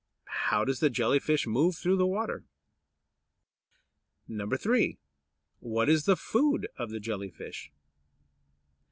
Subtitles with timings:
[0.47, 2.43] How does the Jelly fish move through the water?
[4.27, 4.97] 3.
[5.59, 7.71] What is the food of the Jelly fish?